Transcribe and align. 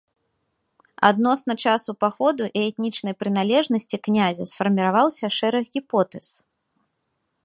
Адносна 1.09 1.53
часу 1.65 1.91
паходу 2.03 2.43
і 2.49 2.59
этнічнай 2.69 3.15
прыналежнасці 3.21 3.97
князя 4.07 4.43
сфарміраваўся 4.53 5.25
шэраг 5.37 5.65
гіпотэз. 5.77 6.27